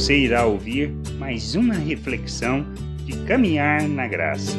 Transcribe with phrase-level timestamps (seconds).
[0.00, 2.64] Você irá ouvir mais uma reflexão
[3.04, 4.56] de caminhar na graça.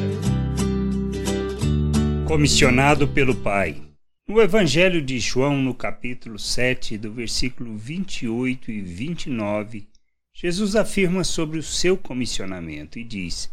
[2.28, 3.82] Comissionado pelo Pai.
[4.28, 9.88] No Evangelho de João, no capítulo 7, do versículo 28 e 29,
[10.32, 13.50] Jesus afirma sobre o seu comissionamento e diz: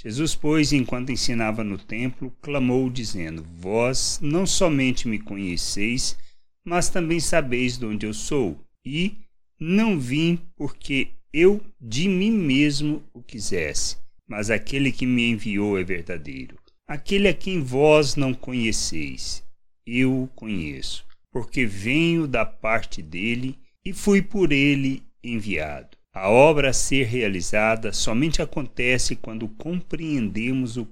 [0.00, 6.16] Jesus, pois, enquanto ensinava no templo, clamou, dizendo: Vós não somente me conheceis,
[6.64, 9.16] mas também sabeis de onde eu sou, e
[9.58, 13.96] não vim porque eu de mim mesmo o quisesse,
[14.28, 16.58] mas aquele que me enviou é verdadeiro.
[16.86, 19.42] Aquele a quem vós não conheceis,
[19.86, 25.96] eu o conheço, porque venho da parte dele e fui por ele enviado.
[26.12, 30.86] A obra a ser realizada somente acontece quando compreendemos o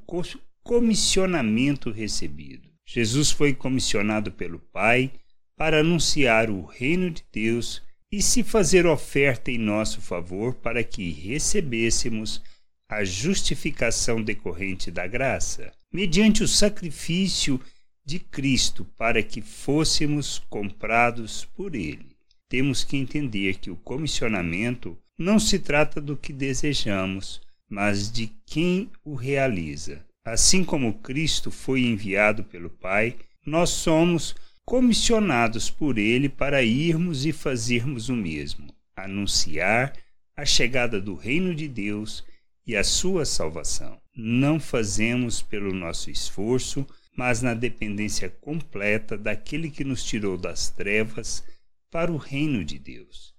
[0.62, 2.70] comissionamento recebido.
[2.86, 5.12] Jesus foi comissionado pelo Pai
[5.56, 7.82] para anunciar o reino de Deus
[8.12, 12.42] e se fazer oferta em nosso favor para que recebêssemos
[12.88, 17.60] a justificação decorrente da graça, mediante o sacrifício
[18.04, 22.16] de Cristo para que fôssemos comprados por Ele.
[22.48, 28.90] Temos que entender que o comissionamento não se trata do que desejamos, mas de quem
[29.04, 30.04] o realiza.
[30.24, 37.32] Assim como Cristo foi enviado pelo Pai, nós somos comissionados por Ele para irmos e
[37.32, 39.92] fazermos o mesmo, anunciar
[40.36, 42.24] a chegada do Reino de Deus
[42.66, 44.00] e a sua salvação.
[44.14, 51.44] Não fazemos pelo nosso esforço, mas na dependência completa daquele que nos tirou das trevas
[51.90, 53.34] para o reino de Deus.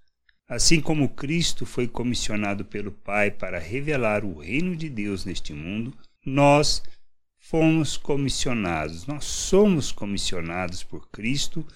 [0.46, 5.96] Assim como Cristo foi comissionado pelo Pai para revelar o reino de Deus neste mundo,
[6.24, 6.82] nós
[7.42, 11.66] fomos comissionados, nós somos comissionados por Cristo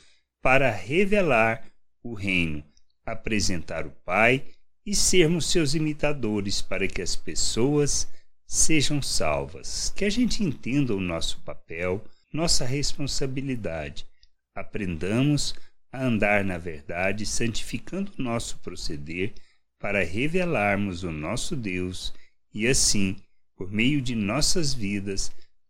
[0.40, 1.66] para revelar
[2.02, 2.64] o reino,
[3.04, 4.46] apresentar o Pai
[4.86, 8.08] e sermos seus imitadores para que as pessoas
[8.46, 9.92] sejam salvas.
[9.94, 12.02] Que a gente entenda o nosso papel,
[12.32, 14.06] nossa responsabilidade.
[14.54, 15.54] Aprendamos
[15.92, 19.34] a andar na verdade, santificando o nosso proceder,
[19.80, 22.14] para revelarmos o nosso Deus
[22.54, 23.16] e assim,
[23.56, 25.30] por meio de nossas vidas,